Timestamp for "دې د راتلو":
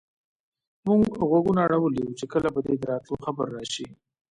2.65-3.15